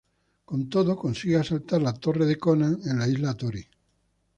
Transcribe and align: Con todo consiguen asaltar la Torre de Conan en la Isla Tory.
Con 0.49 0.61
todo 0.73 0.95
consiguen 0.97 1.41
asaltar 1.41 1.79
la 1.79 1.93
Torre 1.93 2.25
de 2.25 2.39
Conan 2.39 2.79
en 2.85 2.97
la 2.97 3.07
Isla 3.07 3.35
Tory. 3.35 3.63